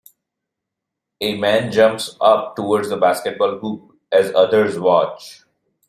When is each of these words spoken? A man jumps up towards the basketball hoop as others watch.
A 1.21 1.37
man 1.37 1.71
jumps 1.71 2.17
up 2.19 2.55
towards 2.55 2.89
the 2.89 2.97
basketball 2.97 3.59
hoop 3.59 3.99
as 4.11 4.33
others 4.33 4.79
watch. 4.79 5.43